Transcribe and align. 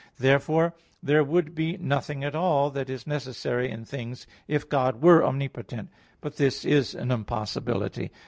Therefore 0.17 0.73
there 1.03 1.23
would 1.23 1.53
be 1.53 1.77
nothing 1.77 2.23
at 2.23 2.33
all 2.33 2.71
that 2.71 2.89
is 2.89 3.05
necessary 3.05 3.69
in 3.69 3.85
things 3.85 4.25
if 4.47 4.67
God 4.67 5.03
were 5.03 5.23
omnipotent. 5.23 5.89
But 6.21 6.37
this 6.37 6.65
is 6.65 6.95
an 6.95 7.11
impossibility. 7.11 8.09